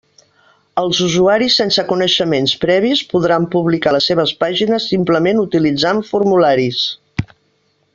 Els 0.83 1.01
usuaris 1.07 1.57
sense 1.61 1.85
coneixements 1.91 2.55
previs 2.65 3.05
podran 3.13 3.47
publicar 3.57 3.95
les 3.97 4.11
seves 4.13 4.33
pàgines 4.43 4.91
simplement 4.95 5.47
utilitzant 5.47 6.05
formularis. 6.13 6.85